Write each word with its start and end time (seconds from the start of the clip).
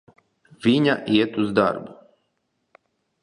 Viņa 0.67 0.95
iet 1.17 1.37
uz 1.43 1.53
darbu. 1.59 1.99